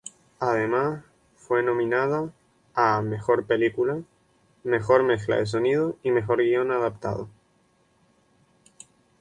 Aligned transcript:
Además, 0.39 1.03
fue 1.35 1.61
nominada 1.61 2.33
a 2.73 3.03
Mejor 3.03 3.45
Película, 3.45 3.99
Mejor 4.63 5.03
Mezcla 5.03 5.35
de 5.35 5.45
Sonido 5.45 5.95
y 6.01 6.09
Mejor 6.09 6.39
Guion 6.41 6.71
Adaptado. 6.71 7.29